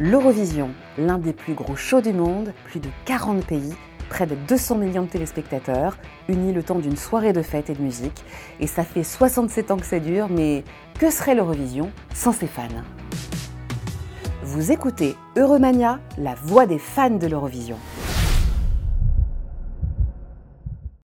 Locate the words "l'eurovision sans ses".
11.34-12.46